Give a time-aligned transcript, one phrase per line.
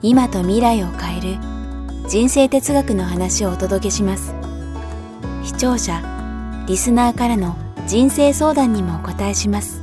[0.00, 1.38] 今と未来を変える
[2.08, 4.32] 人生哲学の話をお届けします。
[5.42, 6.00] 視聴者
[6.68, 7.56] リスナーからの
[7.88, 9.82] 人生相談にもお答えします。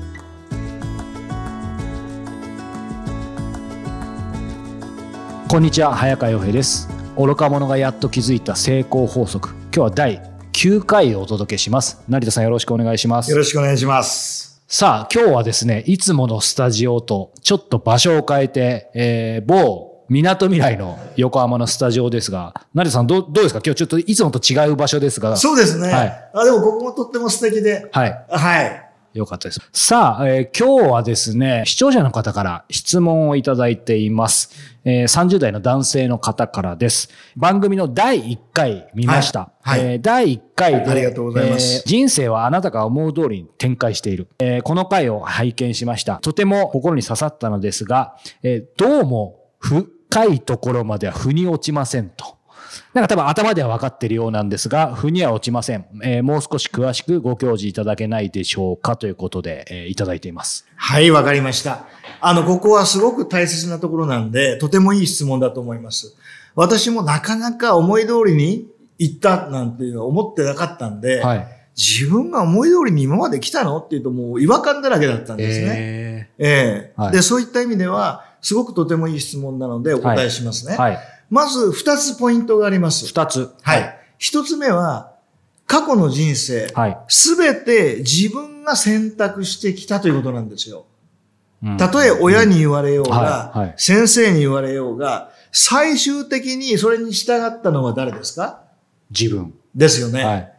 [5.50, 6.88] こんにちは早川洋平です。
[7.18, 9.50] 愚か者がやっと気づいた成功法則。
[9.50, 10.22] 今日は第
[10.54, 12.02] 9回をお届けします。
[12.08, 13.32] 成田さんよろしくお願いします。
[13.32, 14.64] よろしくお願いします。
[14.70, 23.62] さあ今日はですねいつものスタジオとちょっと場所を変えて、えー、某港未来の横浜のスタジオですが、成田さんどうどうですか？
[23.66, 25.36] 今日ちょっといつもと違う場所ですが。
[25.36, 25.89] そうですね。
[25.92, 27.88] はいあ、でもここもとっても素敵で。
[27.92, 28.26] はい。
[28.30, 28.81] はい。
[29.14, 29.61] よかったです。
[29.72, 34.52] さあ、えー今日はですね、視聴者の方から質問をいただいています。
[34.83, 37.09] えー30代の男性の方からです。
[37.38, 39.52] 番組の第1回見ました。
[39.61, 44.28] はいはいえー第1回で、ありがとうございますえー人生はあなたが思う通りに展開している。
[44.38, 46.17] えーこの回を拝見しました。
[46.17, 49.39] とても心に刺さったのですが、えーどうも
[50.16, 52.38] 深いところまでは腑に落ちませんと。
[52.94, 55.85] なんか多分頭では分かっているようなんですが、腑には落ちません。
[56.03, 60.66] えーもう少し詳しくご教示いただけないでしょうかということで、えーいただいています。
[60.77, 61.86] はい、わかりました。
[62.21, 66.16] あの、ここはすごく大切なところなんで、とてもいい質問だと思います。
[66.55, 71.47] 私もなかなか思い通りに行ったなんていうのは思ってなかったんで、はい。
[71.75, 75.67] 自分が思い通りに今まで来たのっていうともう違和感だらけだったんですね。
[75.67, 80.76] えええはいで、そういった意味では、すごくとてもいい質問なのでお答えしますね。
[80.76, 81.00] ーはい。
[81.32, 83.08] まず二つポイントがあります。
[83.08, 83.50] 二つ。
[83.64, 84.00] はい。
[84.20, 85.14] 一つ目は、
[85.66, 86.98] 過去の人生、はい。
[87.08, 90.86] すべて自分が選択してきたということなんですよ。
[91.64, 98.61] うんたとえ親に言われようが、先生に言われようが、最終的にそれに従ったのは誰ですか？
[99.10, 99.55] 自分。
[99.73, 100.55] ですよね、はい。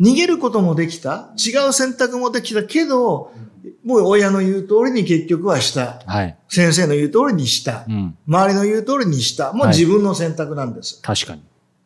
[0.00, 1.30] 逃げることもできた。
[1.36, 3.32] 違う選択もできたけど、
[3.84, 6.02] もう親の言う通りに結局はした。
[6.06, 6.36] はい。
[6.48, 7.84] 先生の言う通りにした。
[7.88, 8.16] うん。
[8.26, 9.52] 周りの言う通りにした。
[9.52, 11.00] もうはい自分の選択なんです。
[11.02, 11.42] 確かに。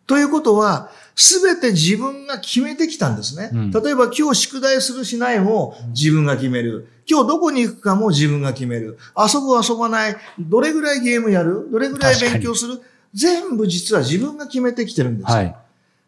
[0.07, 3.51] ということは、すべて自分が決めてきたんですね。
[3.53, 6.89] うん例えば今日宿題するしないも自分が決める。
[7.09, 8.99] 今日どこに行くかも自分が決める。
[9.17, 10.17] 遊ぶ遊ばない。
[10.39, 11.69] どれぐらいゲームやる？
[11.73, 12.81] どれぐらい勉強する？
[13.15, 15.35] 全部実は自分が決めてきてるんですよ。
[15.37, 15.57] はい。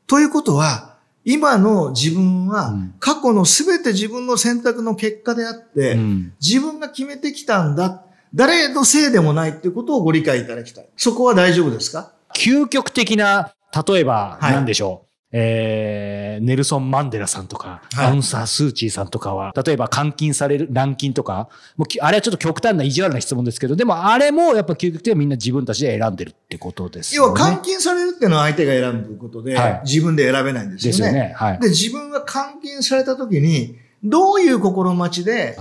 [0.06, 0.97] ということは、
[1.30, 6.32] 今の自分はうん過去のすべて自分の選択の結果であって、うん。
[6.40, 8.02] 自分が決めてきたんだ。
[8.34, 10.88] 誰のせいでもないっていうことをご理解いただきたい。
[10.96, 12.12] そこは大丈夫ですか？
[12.34, 13.52] 究極的な、
[13.88, 15.07] 例えば、はい何でしょう。
[15.30, 27.40] えー、ネルソン・マンデラさんとか、はいアウンサー・スー・チーさんとかは、例えば監禁される、軟禁とか、もうきあれはちょっと極端な意地悪な質問ですけど、でもあれもやっぱ究極的にはみんな自分たちで選んでるってことですよね。
[27.40, 30.92] 要は監禁されるっていうのは相手が選ぶことで、はい自分で選べないんですよね。
[30.92, 31.34] ですよね。
[31.36, 31.58] はい。
[31.60, 35.56] で、自分が監禁された時に、どういう心待ちで、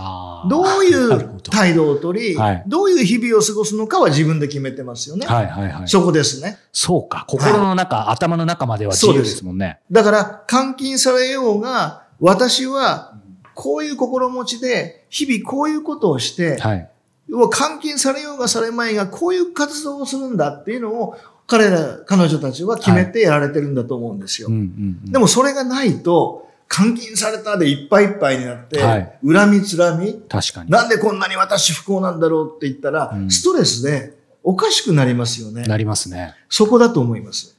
[0.49, 5.25] どういう態度を取り、はいどういう日々を過ごすのかは自分で決めてますよね。
[5.25, 5.87] はいはいはい。
[5.87, 6.57] そこですね。
[6.71, 7.25] そうか。
[7.27, 9.79] 心の中、頭の中までは自由ですもんね。
[9.91, 13.15] だから、監禁されようが、私は、
[13.55, 16.89] こういう心持ちで、日々こういうことをして、はい。
[17.29, 21.17] 要は監禁されようがされまいが、こういう活動をするんだっていうのを、
[21.47, 24.49] 彼ら、彼女たちは決めてやられてるんだと思うんですよ。
[24.49, 24.61] うんうん
[25.05, 30.69] うんでもそれがないと、監禁されたでいっぱいいっぱいになって、はい恨みつらみ、確かに。
[30.69, 35.63] なんでこんなに私不幸なんだろうって言ったら、うんストレスでおかしくなりますよね。
[35.63, 36.33] なりますね。
[36.49, 37.57] そこだと思います。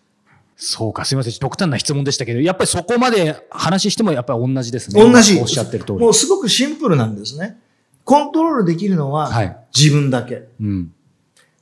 [0.57, 1.05] そうか。
[1.05, 1.33] すみません。
[1.35, 5.01] 極端な質問でしたけど、やっぱりそこまで話してもやっぱり同じですね。
[5.01, 5.41] 同じ。
[5.41, 5.99] おっしゃってる通り。
[5.99, 7.59] もうすごくシンプルなんですね。
[8.05, 10.45] コントロールできるのははい自分だけ。
[10.61, 10.93] うん。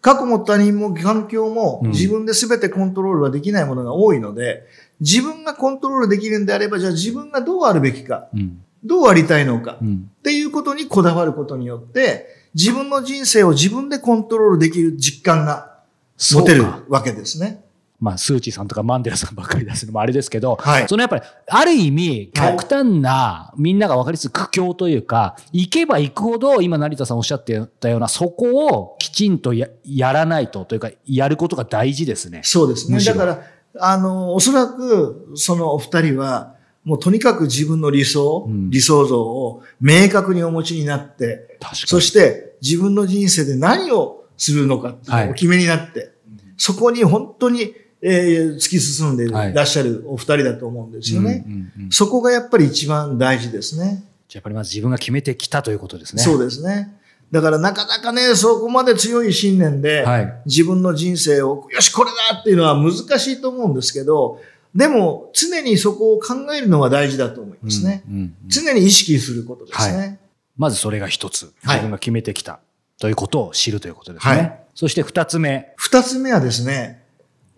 [0.07, 4.63] 過去も他人も環境もうん自分で全てコントロールはできないものが多いので、
[5.01, 8.63] 自分がコントロールできるんであれば、じゃあ自分がどうあるべきか、うん。
[8.85, 10.09] どうありたいのか、うん。
[10.17, 15.81] っていうことにこだわることによって、自分の人生を自分でコントロールできる実感が
[16.17, 17.65] 持てるわけですね。
[17.99, 32.41] まあ、スーチーさんとかマンデラさんばっかり出すのもあれですけど、はいそのやっぱり、ある意味、はい極端な、みんなが分かりやすい苦境というか、行けば行くほど、今成田さんおっしゃってたような、そこをきちんとややらないと、というか、やることが大事ですね。
[32.45, 33.03] そうですね。
[33.03, 33.43] だから、
[33.79, 36.55] あの、おそらく、そのお二人は、
[36.85, 41.77] もうとにかく自分の理想、うん理想像を明確にお持ちになって、確かに。
[41.89, 46.13] そして自分の人生で何をするのかっていうのをお決めになって、
[46.57, 51.45] そこに本当に、えー突き進んでいはいらっしゃるお二人だと思うんですよね。
[51.47, 54.05] うんうんうんそこがやっぱり一番大事ですね。
[54.29, 56.23] じゃあやっぱりまず自分が決めてきたということですね。
[56.23, 56.97] そうですね。
[57.31, 64.41] だからなかなかね、そこまで強い信念で、はい自分の人生を、よし、これだっていうのは難しいと思うんですけど、
[64.75, 68.03] でも常にそこを考えるのが大事だと思いますね。
[68.09, 70.19] うんうんうん常に意識することですね。
[70.57, 71.53] まずそれが一つ。
[71.65, 72.61] はい自分が決めてきた
[72.99, 74.33] ということを知るということですね。
[74.37, 75.73] はいそして二つ目。
[75.77, 77.03] 二つ目はですね、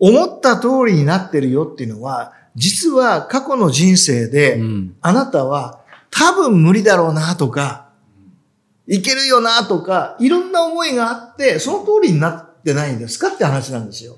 [0.00, 5.80] 思った通りになってるよっていうのは、実は過去の人生で、うんあなたは
[6.10, 7.88] 多分無理だろうなとか、
[8.86, 14.16] いけるよなとか、いろんな思いがあって、その通りになってないんですかって話なんですよ。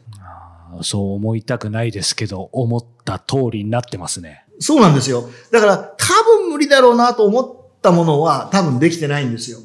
[0.82, 4.44] そう思いたくないですけど、思った通りになってますね。
[4.60, 5.28] そうなんですよ。
[5.50, 6.06] だから多
[6.38, 9.58] 分無理だろうなと思ったものは多分できてないんですよ。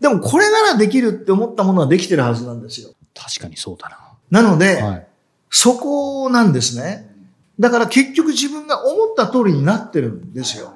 [0.00, 2.90] でもこれならできるって思ったものはできてるはずなんですよ。
[3.14, 3.88] 確かにそうだ
[4.30, 4.86] なので、な。
[4.86, 5.06] はい。
[5.56, 7.14] そこなんですね。
[7.60, 10.74] だから結局自分が思った通りになってるんですよ。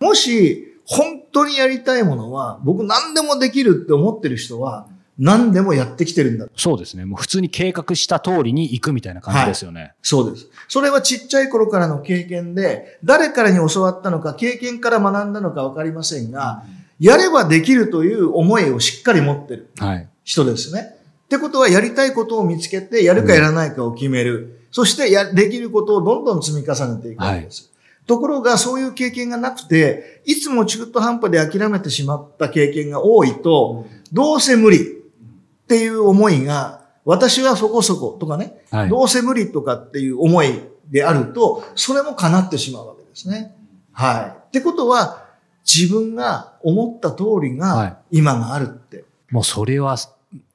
[0.00, 4.86] もし本当にやりたいものは僕何でもできるって思ってる人は
[5.18, 6.46] 何でもやってきてるんだ。
[6.56, 7.04] そうですね。
[7.04, 9.92] もう普通に計画した通りに行くみたいな感じですよね。
[10.00, 10.48] そうです。
[10.68, 16.64] それはちっちゃい頃からの経験で誰からに教わったのか経験から学んだのかわかりませんが、
[16.98, 20.08] やればできるという思いをしっかり持ってるはい。
[20.24, 20.93] 人ですね。
[21.24, 24.60] ってことはやりたいことを見つけてやるかやらないかを決める。
[24.70, 27.70] そしてや、できることをどんどん積み重ねていくわけです。
[28.06, 38.88] ところがそういう経験がなくて、いつも中途半端で諦めてしまった経験が多いと、どうせ無理っていう思いが、私はそこそことかね、はい。
[38.88, 40.60] どうせ無理とかっていう思い
[40.90, 43.54] であると、それも叶ってしまうわけですね。
[43.92, 44.48] はい。
[44.48, 45.24] ってことは、
[45.64, 49.04] 自分が思った通りはいが今があるって。
[49.30, 49.96] もうそれは、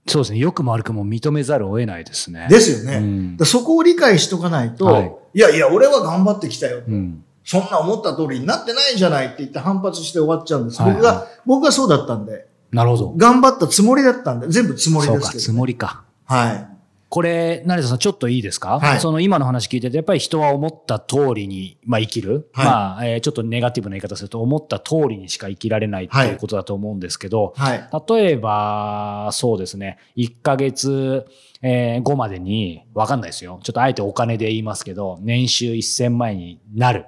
[0.08, 0.40] そうですね。
[0.40, 2.48] 良くも悪くも認めざるを得ないですね。
[2.50, 2.98] ですよね。
[2.98, 6.82] うんそこを理解しとかないと、はいい、やいや、俺は頑張ってきたよ。
[6.88, 7.24] うん。
[7.44, 10.82] そんな思った通りになってないじゃないって言って反発して終わっちゃうんです。
[10.82, 13.14] はい僕が、僕がそうだったんで、なるほど。
[13.18, 16.04] 頑張ったつもりだったんで、全部つもりですけど、つもりか。
[16.26, 16.69] はい。
[17.10, 22.50] これ、成田さん、ちょっといいですか、はいその今の話聞いてて、やっぱり人は思った通りに、まあ、生きる。
[22.54, 27.90] はいまあ、えーちょっとネガティブな言い方すると、思った通りにしか生きられないっていうことだと思うんですけど、はい。
[28.08, 31.26] 例えば、そうですね、1ヶ月、
[31.64, 33.60] えー後までに、わかんないですよ。
[33.64, 37.06] ちょっとあえてお金で言いますけど、年収1000万円になる。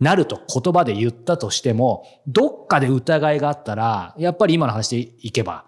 [0.00, 5.64] なると言葉で言ったとしても、どっかで疑いがあったら、やっぱり今の話でいけば、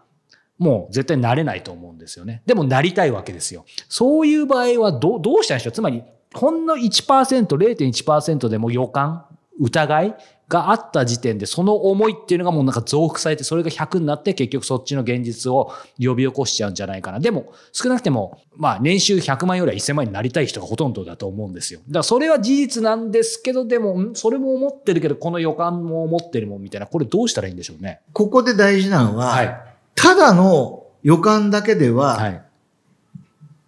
[0.59, 2.43] もう絶対なれないと思うんですよね。
[2.47, 3.65] でもなりたいわけですよ。
[3.89, 5.73] そういう場合はどうどうしたんでしょう？
[5.73, 6.03] つまり、
[6.35, 9.25] ほんの1%、0.1%でも予感、
[9.59, 10.15] 疑い
[10.49, 17.21] があった時点で、その思いっていうのがもうなんか増幅されて、それが100になって結局そっちの現実を呼び起こしちゃうんじゃないかな。
[17.21, 21.81] でも、少なくても、まあ年収100万よりは1000万になりたい人がほとんどだと思うんですよ。
[21.89, 28.01] だからそれは事実なんですけど、でも、んそれも思ってるけど、この予感も思ってるもんみたいな、これどうしたらいいんでしょうね？
[28.13, 29.66] ここで大事なのは、はい。
[29.97, 32.43] ただの予感だけでは、はい。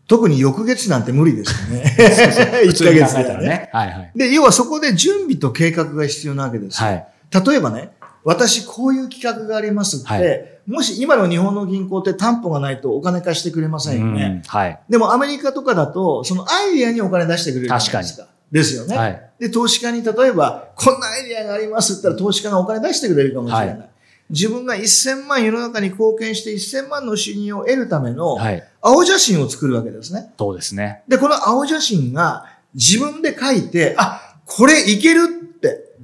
[0.07, 1.95] 特に翌月なんて無理ですよね。
[2.65, 3.25] 普1通に考ヶ月ではね。
[3.25, 3.71] えたらね。
[3.73, 4.13] はいはい。
[4.17, 6.89] で、要はそこで準備と計画が必要なわけですよ。
[6.89, 7.07] はい。
[7.47, 7.91] 例えばね、
[8.25, 14.43] 私こういう企画がありますって、はいもし今の日本の銀行って担保がないとお金貸してくれませんよね。
[14.45, 14.79] うんはい。
[14.87, 18.27] でもアメリカとかだと、そのアイディアにお金出してくれるじゃないですか。
[18.53, 19.31] ですよね、はい。
[19.39, 23.69] で、投資家に例えば、こんなアイディアがありますって言ったら投資家がお金出してくれるかもしれない。
[23.79, 23.85] は
[24.31, 28.63] 自分が1000万世の中に貢献して1000万の収入を得るためのはい。
[28.81, 30.33] 青写真を作るわけですね。
[30.39, 31.03] そうですね。
[31.09, 35.97] で、この青写真が自分で書いて、あ、これいけるって、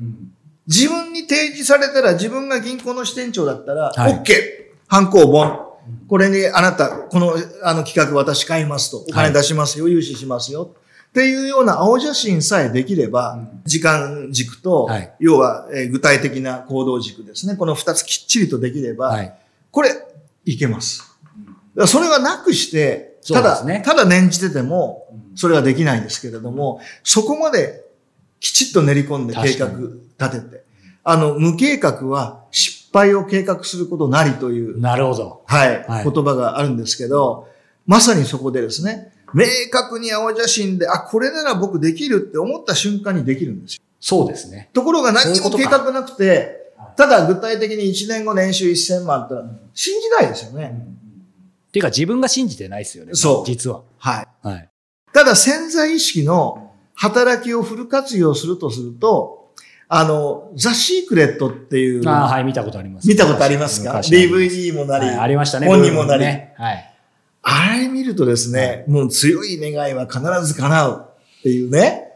[0.67, 4.35] 自分に提示されたら自分が銀行の支店長だったら、はい OK!
[4.89, 5.65] 犯行本。
[6.09, 8.99] これにあなた、このあの企画私買いますと。
[8.99, 10.75] お金出しますよ、融資しますよ。
[11.15, 17.55] っていうような青写真さえできれば、時間軸と、はい要は、えー具体的な行動軸ですね。
[17.55, 19.33] この二つきっちりとできれば、はい。
[19.71, 19.91] これ、
[20.45, 21.05] いけます。
[21.87, 25.07] それがなくして、ただ、ただ念じてても、
[25.37, 27.85] それはできないんですけれども、そこまで
[28.41, 30.65] きちっと練り込んで計画確立てて、
[31.05, 35.45] あの、無計画は失敗を計画することなりという、なるほど。
[35.47, 37.47] はい、はい言葉があるんですけど、
[37.87, 43.83] まさにそこでですね、明確に青写真で、あ、これなら僕できるって思った瞬間にできるんですよ。
[44.01, 44.71] そうですね。
[44.73, 50.87] ところが何にも計画なくて、ただ具体的に1年後年収1000万ってのは信じないですよね。
[51.69, 53.15] っていうか自分が信じてないですよね。
[53.15, 53.83] そう実は。
[53.99, 54.47] はい。
[54.47, 54.69] はい。
[55.13, 59.53] ただ潜在意識の働きをフル活用するとすると、
[59.89, 63.09] あの、ザ・シークレットっていう、ああ、はい、見たことあります。
[63.09, 63.91] 見たことありますか？
[63.91, 65.67] 昔あります ?DVD もなり、はいありましたね。
[65.67, 66.55] 本にもなり、ね。
[66.57, 66.94] はい。
[67.45, 71.07] あれ見るとですね、もう強い願いは必ず叶う
[71.41, 72.09] っていうね。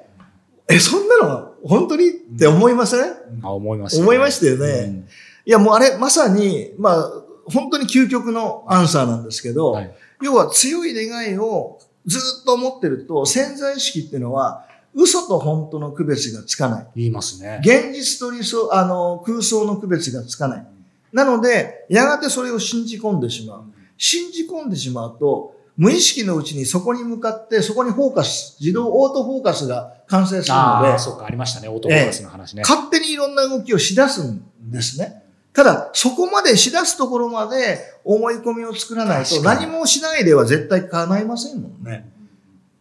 [0.69, 4.67] え、そんなの本当にって思いません、あ思いました、思いましたよね。
[4.67, 5.09] うん
[5.47, 7.11] いや、もうあれ、まさに、まあ、
[7.47, 16.87] 本当に究極のアンサーなんですけど、はい要は強い願いをずっと持ってると、潜在意識っていうのは、嘘と本当の区別がつかない。
[16.97, 17.61] 言いますね。
[17.63, 20.67] 現実と理想、あの、空想の区別がつかない。
[21.13, 23.65] なので、やがてそれを信じ込んでしまう。
[23.99, 31.69] 信じ込んでしまうと、無意識のうちにそこに向かって、そこにフォーカス、自動オートフォーカスが完成するのでああ、、そうか、ありましたね。
[31.69, 32.63] オートフォーカスの話ね。
[32.63, 35.23] 勝手にいろんな動きをしだすんですね。
[35.53, 42.09] ただ、そこまでしだすところまで思い込みを作らないと何もしないでは絶対叶いませんもんね。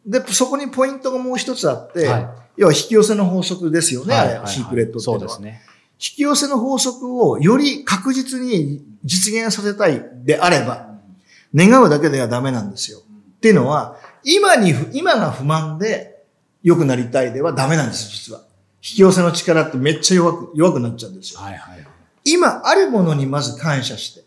[0.05, 4.99] で、そこにポイントがもう一つあって、はい要は引き寄せの法則ですよね、あれ、はいはいはいシークレットって。
[5.01, 5.61] そうですね。
[5.99, 10.96] 引き寄せの法則をより確実に実現させたいであれば、
[11.55, 12.99] 願うだけではダメなんですよ。
[12.99, 16.23] っていうのは、今にふ、今が不満で
[16.63, 18.41] 良くなりたいではダメなんです、実は。
[18.81, 21.39] 引き寄せの力ってめっちゃ弱く、弱くなっちゃうんですよ。
[21.39, 21.87] はいはい。
[22.23, 24.23] 今あるものにまず感謝して、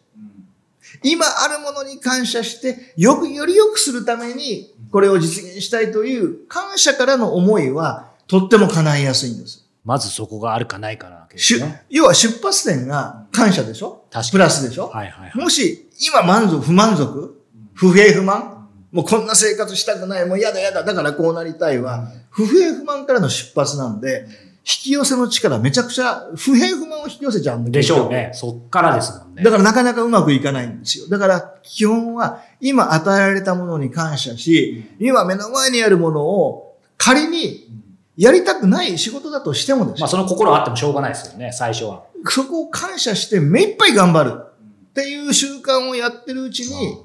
[1.02, 9.66] 今あるものに感謝して、よく、より良くするために、これを実現したいという感謝からの思いは、とっても叶いやすいんです。
[9.84, 11.84] まずそこがあるかないかなわけですね。
[11.90, 14.04] 要は出発点が感謝でしょ？
[14.10, 15.36] 確かにプラスでしょ、はいはいはい。
[15.38, 17.40] もし、今満足、不満足
[17.74, 18.68] 不平不満？
[18.92, 24.26] もうこんな生活したくない、もう嫌だ嫌だ、だからこうなりたいは、不平不満からの出発なんで、
[24.62, 28.30] 引き寄せの力めちゃくちゃ、不平不満を引き寄せちゃうんだでしょうね。
[28.34, 29.42] そっからですもんね。
[29.42, 31.08] だからなかなかうまくいかないんですよ。
[31.08, 37.68] だから基本は今与えられたものに感謝し、今目の前にあるものを仮に
[38.16, 42.02] やりたくない仕事だとしてもですよまあその心あってもしょうがないですよね、最初は。
[42.26, 46.98] そこを感謝して目いっぱい頑張るっていう習慣をやってるうちに、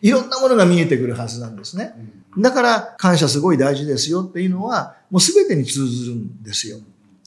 [0.00, 1.94] いろんなものが見えてくるはずなんですね。
[2.38, 6.78] だから感謝すごい大事ですよっていうのは、もうすべてに通ずるんですよ。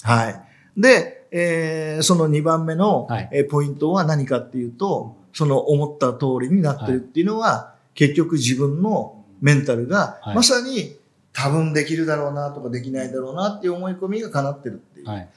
[0.04, 0.42] はい。
[0.78, 10.98] で、えーその2番目の、はいえーポイントは何かっていうと、その思った通りになってるっていうのは、結局自分のメンタルが、はいまさに
[11.34, 15.08] 多分できるだろうなとかできないだろうなっていう思い込みが叶ってるっていう。
[15.08, 15.30] はい。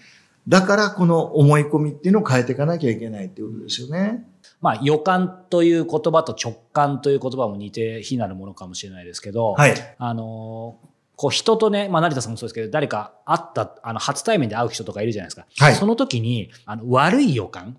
[0.48, 4.24] だからこの思い込みっていうのを変えていかなきゃいけないっていうことですよね。
[4.60, 9.74] まあ予感という言葉と直感という言葉も似て非なるものかもしれないですけど、はい。
[9.98, 15.46] あのーこう人とね、まあ成田さんもそうですけど、誰か会った、あの、初対面で会う人とかいるじゃないですか。
[15.56, 17.76] はいその時に、あの、悪い予感、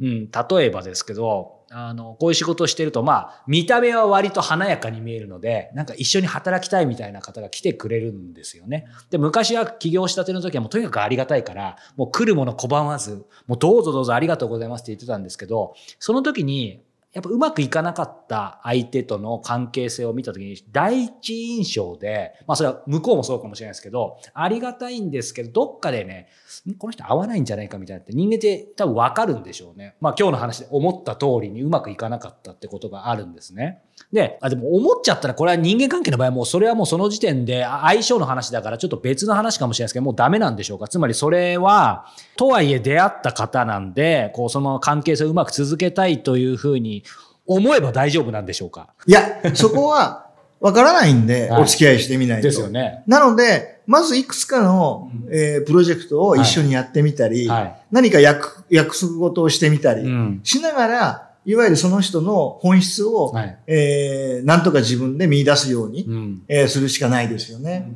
[0.00, 8.86] うん、例えばですけど、あの、こういう仕事をしてると、まあ、見た目は割と華やかに見えるので、なんか一緒に働きたいみたいな方が来てくれるんですよね。
[9.10, 16.82] で、昔は起業したての時はもうとにかくありがたいから、もう来るもの拒まず、もうどうぞどうぞありがとうございますって言ってたんですけど、その時に、
[17.12, 26.28] やっぱうまくいかなかった相手との関係性を見たときに、第一印象で、まあそれは向こうもそうかもしれないですけど、ありがたいんですけど、どっかでね、
[26.78, 29.94] この人合わないんじゃないかみたいなって人間って多分わかるんでしょうね。
[30.00, 33.82] まあ今日の話で思った通りにうまくいかなかったってことがあるんですね。
[34.10, 40.88] で、あでも思っちゃったらこれは人間関係の場合はもうそれはもうその時点で相性の話だからちょっと別の話かもしれないですけど、もうダメなんでしょうか。
[40.88, 47.01] つまりそれは、とはいえ出会った方なんで、こうその関係性をうまく続けたいというふうに
[47.46, 48.90] 思えば大丈夫なんでしょうか？
[49.06, 50.26] いや、そこは
[50.60, 52.48] わからないんで、はいお付き合いしてみないと。
[52.48, 53.02] ですよね。
[53.06, 57.76] なので、まずいくつかの、えープロジェクトを一緒にやってみたり、はい。
[57.90, 60.40] 何か約約束事をしてみたり、うん。
[60.44, 63.58] しながら、いわゆるその人の本質を、はい。
[63.66, 66.42] えーなんとか自分で見出すように、うん。
[66.48, 67.90] えーするしかないですよね。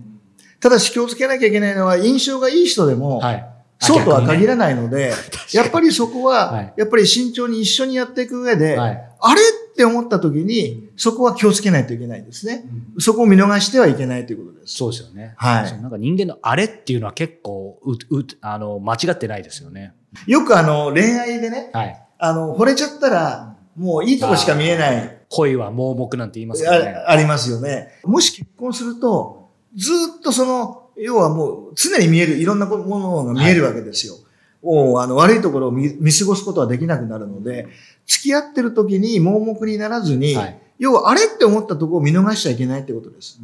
[0.59, 3.47] ただし気をつけなきゃいけないのは、印象がいい人でも、はい。
[3.79, 4.75] そうとは限らない。
[4.75, 5.13] ので、
[5.53, 9.06] やっぱりそこは、はいやっぱり慎重に一緒にやっていく上で、はい。
[9.21, 12.65] あれって思った時に、そこは気をつけないといけないですね。
[12.99, 14.77] そこを見逃してはいけないということです。
[14.77, 15.35] そうですよね。
[15.37, 19.95] はいなんか人間のあれっていうのは結構う、う、あの、間違ってないですよね。
[20.27, 22.03] よくあの、恋愛でね、はい。
[22.19, 26.91] あの、惚れちゃったら、もういいとこしか見えない、恋は盲目なんて言いますよね。
[26.91, 28.01] あありますよね。
[28.05, 34.15] もし結婚すると、ずっとその、要はもう常に見える、いろんなものが見えるわけですよ。
[34.15, 34.21] も
[34.67, 37.69] うあの悪いところを見見過ごすことはできなくなるので、
[38.07, 40.59] 付き合ってる時に盲目にならずに、はい。
[40.79, 43.41] 要はあれって思ったところを見逃しちゃいけないってことです。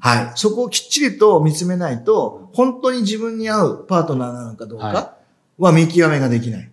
[0.00, 0.32] はい。
[0.34, 5.14] そこをきっちりと見つめないと、本当に自分に合うパートナーなのかどうはか
[5.58, 6.70] は見極めができない。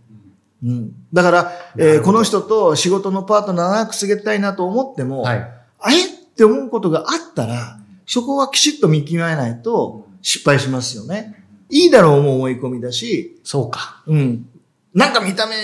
[0.63, 0.93] うん。
[1.13, 5.47] だから、なえーこの人と仕事のパートナー長く告げたいなと思っても、はい。
[5.79, 6.01] あれっ
[6.35, 11.40] て思うことがあったら、そこはきちっと見極めないと失敗しますよね。
[11.71, 14.03] いいだろうも思い込みだし、そうか。
[14.05, 14.47] うん。
[14.93, 15.55] なんか見た目、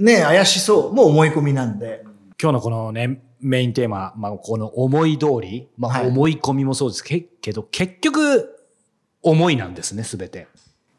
[0.00, 2.02] ね、怪しそうも思い込みなんで。
[2.40, 8.52] 今日のこのね、メインテーマ、まあ、この思い通り、まあ、はい思い込みもそうですけけど、結局、
[9.22, 10.46] 思いなんですね、すべて。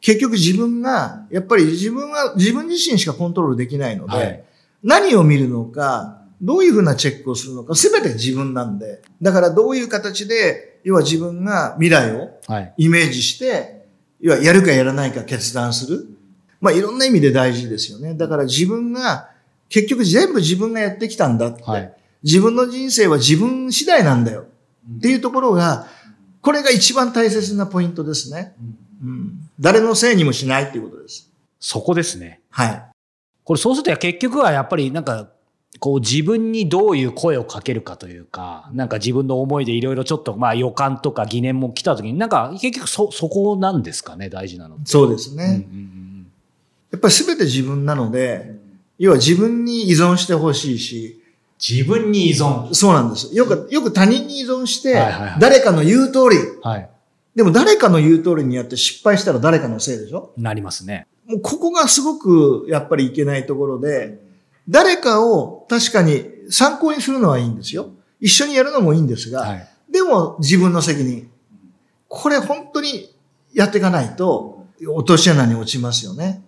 [0.01, 4.44] 結局自分が、やっぱり自分が、自分自身しかコントロールできないので、はい
[4.84, 9.01] 何を見るのか、どういうふうなチェックをするのか、すべて自分なんで。
[9.22, 12.74] だからどういう形で、要は自分が未来をはい。
[12.77, 13.76] イメージして、
[14.20, 16.08] 要はやるかやらないか決断する。
[16.60, 18.16] まあいろんな意味で大事ですよね。
[18.16, 19.30] だから自分が、
[19.70, 21.64] 結局全部自分がやってきたんだって。
[21.64, 21.94] はい
[22.24, 24.46] 自分の人生は自分次第なんだよ。
[24.98, 25.88] っていうところが、
[26.42, 28.56] これが一番大切なポイントですね。
[29.04, 31.30] うん、誰のせいにもしないっていうことです。
[31.60, 32.42] そこですね。
[32.50, 32.84] はい。
[33.44, 35.30] これそうすると結局はやっぱりなんか、
[35.79, 44.77] こう自分にどういう声をかけるかというか、なんか自分の思いでいろいろちょっとまあ予感とか疑念も来た時に、なんか結局そ、そこなんですかね、大事なの。
[44.86, 45.43] そうですね。
[45.43, 46.07] うんうんうん
[46.89, 48.55] やっぱり全て自分なので、
[48.98, 51.22] 要は自分に依存してほしいし、
[51.60, 52.74] 自分に依存。
[52.74, 53.36] そうなんです。
[53.36, 56.89] よく、よく他人に依存してはいはいはい、誰かの言う通り、はい。
[57.36, 60.31] でも誰かの言う通りにやって失敗したら誰かのせいでしょ？
[60.38, 61.07] なりますね。
[61.25, 64.17] もうここがすごくやっぱりいけないところで、
[64.70, 67.92] 誰かを確かに参考にするのはいいんですよ。
[68.20, 69.68] 一緒にやるのもいいんですが、はい。
[69.90, 71.30] でも自分の責任。
[72.08, 73.14] これ本当に
[73.54, 76.44] やっていかないと、落とし穴に落ちますよね。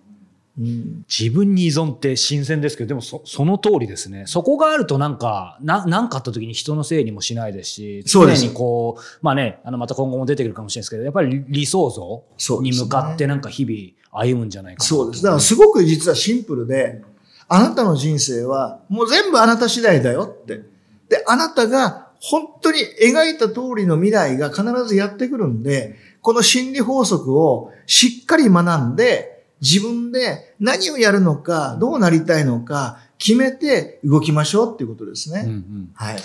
[0.58, 4.24] うん、自分に依存って新鮮ですけど、でもそその通りですね。
[4.26, 15.22] そこがあるとなんか、な、なんかあった時に人のせいにもしないですし、常にこう、まあね、あの、また今後も出てくるかもしれないですけど、やっぱり理想像に向かってなんか日々歩むんじゃないかなとそうです。
[15.22, 17.02] だからすごく実はシンプルで、
[17.52, 20.62] あなたの人生はもう全部あなた次第だよって。
[21.08, 35.42] で、あなたが本当に描いた通りの未来が必ずやってくるんで、この心理法則をしっかり学んで、自分で何をやるのか、どうなりたいのか、決めて動きましょうっていうことですね。
[35.44, 36.16] うんうんはい。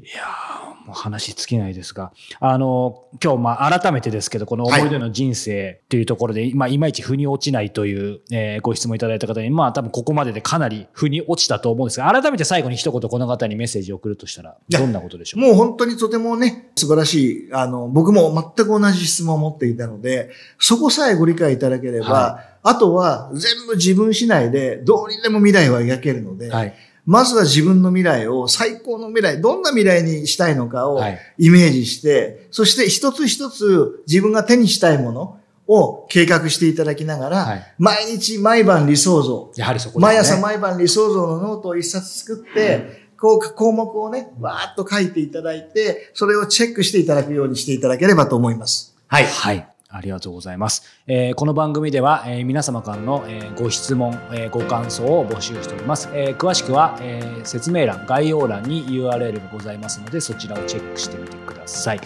[0.00, 15.40] いやーもう話尽きないですが、あの、今日、まあ、改めてですけど、この思い出の人生というところで、まあ、いまいち腑に落ちないという、えーご質問いただいた方に、まあ、多分ここまででかなり腑に落ちたと思うんですが、改めて最後に一言この方にメッセージを送るとしたら、やどんなことでしょう？
[15.40, 20.30] もう本当にとてもね、素晴らしい、あの、僕も全く同じ質問を持っていたので、
[20.60, 26.74] そこさえご理解いただければ、はあとは全部自分次第でどうにでも未来は描けるので、はい。
[27.08, 40.16] まずは自分の未来を最高の未来、どんな未来にしたいのかをはいイメージして、そして一つ一つ自分が手にしたいものを計画していただきながら、はい毎日毎晩理想像、やはりそこですね。
[40.16, 48.94] 毎朝毎晩理想像のノートを一冊作って、こう項目をね、わーっと書いていただいて、それをチェックしていただくようにしていただければと思います。
[49.06, 49.24] はい。
[49.24, 49.66] はい。
[49.90, 50.84] ありがとうございます。
[51.06, 56.08] えーこの番組では、えー皆様からの、えーご質問、えご感想を募集しております。
[56.12, 62.00] え詳しくは、え説明欄、概要欄に URL がございますので、そちらをチェックしてみてください。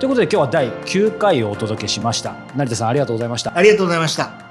[0.00, 2.34] ということで今日は第9回をお届けしました。
[2.56, 3.56] 成田さんありがとうございました。
[3.56, 4.49] ありがとうございました。